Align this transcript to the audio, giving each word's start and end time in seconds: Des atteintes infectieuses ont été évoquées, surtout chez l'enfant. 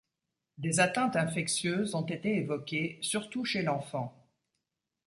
Des 0.57 0.79
atteintes 0.79 1.15
infectieuses 1.15 1.93
ont 1.93 2.07
été 2.07 2.35
évoquées, 2.35 2.97
surtout 3.03 3.45
chez 3.45 3.61
l'enfant. 3.61 4.27